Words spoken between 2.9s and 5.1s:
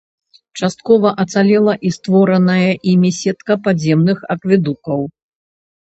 імі сетка падземных акведукаў.